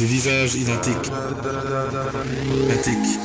[0.00, 1.12] Des visages identiques.
[2.64, 3.19] Identiques.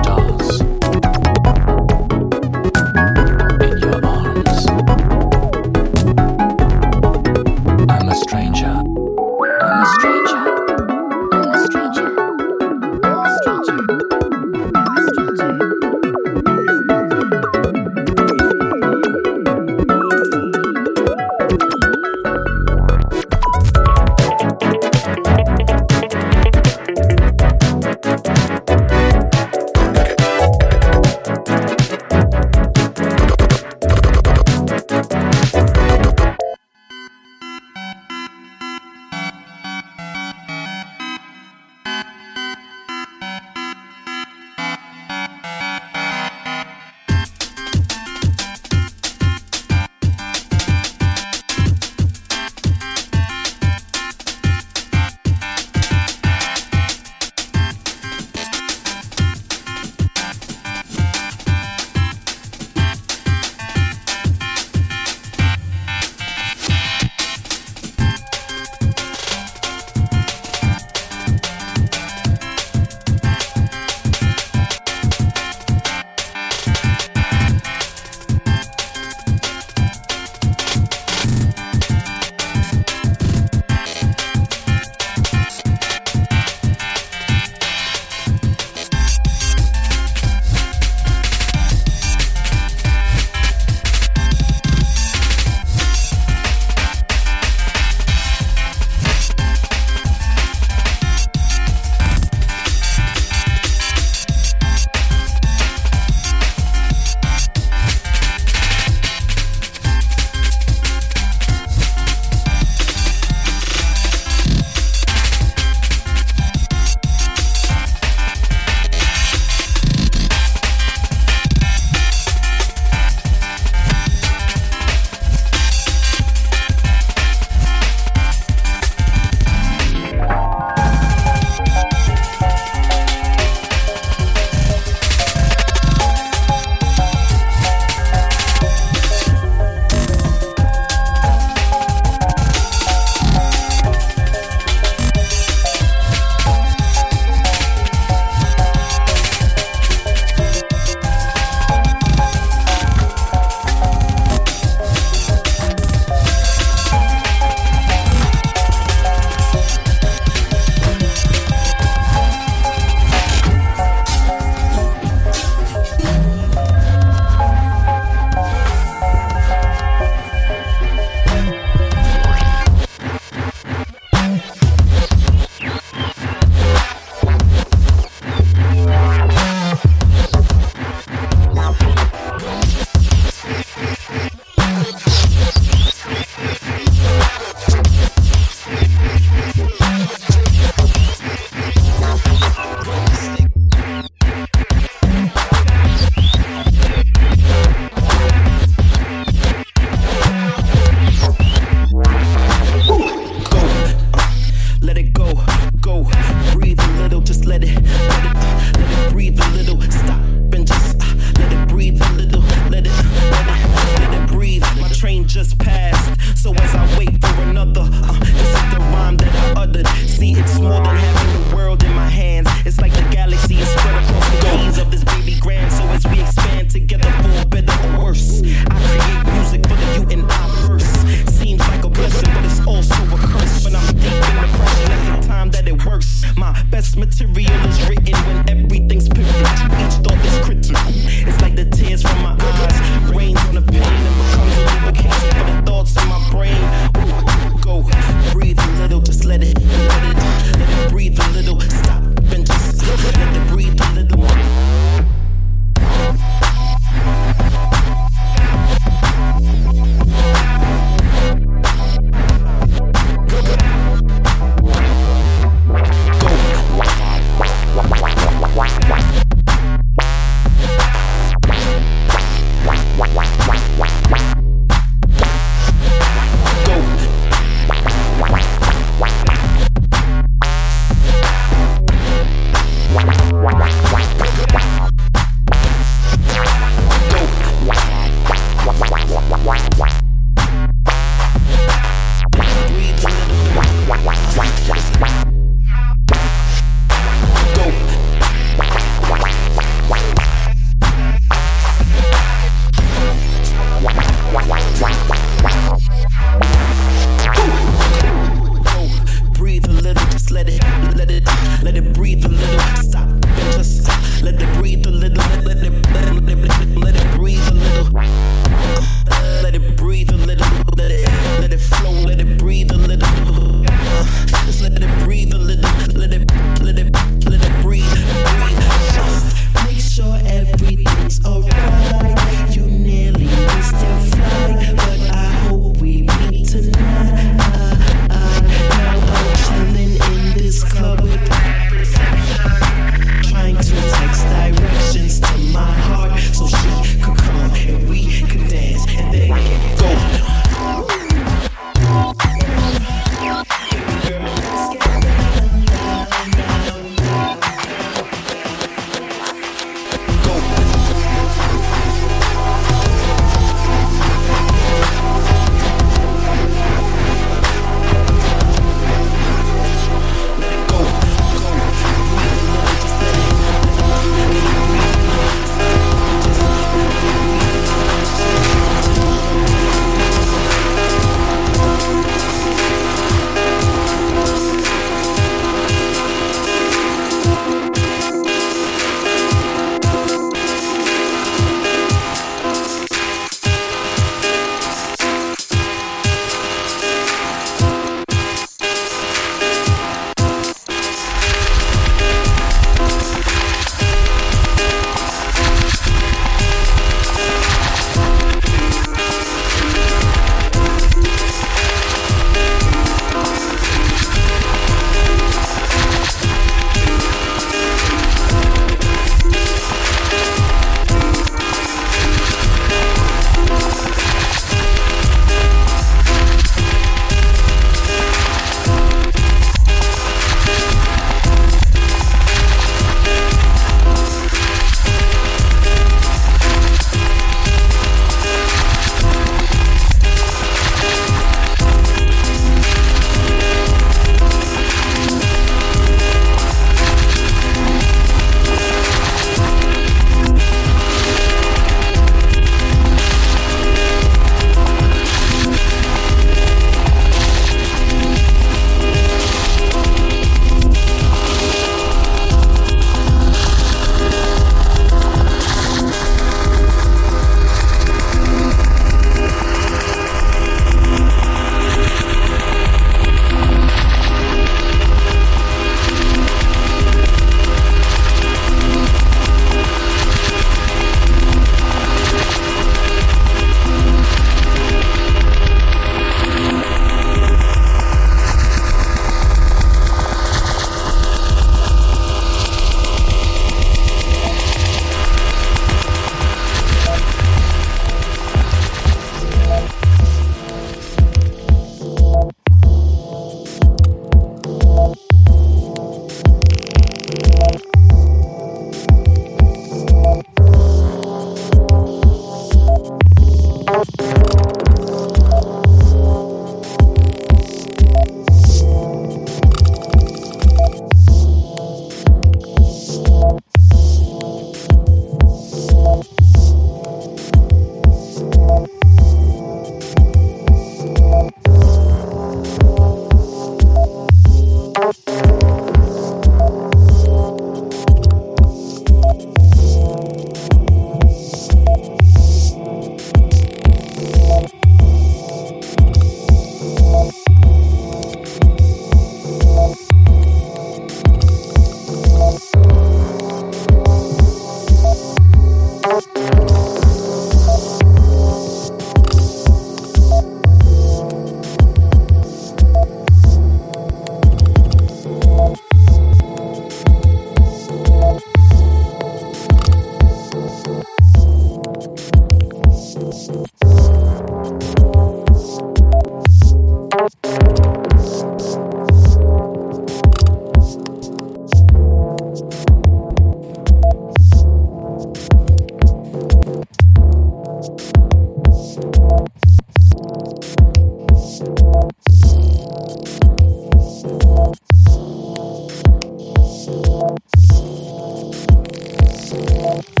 [599.31, 600.00] Música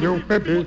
[0.00, 0.66] Eu PB.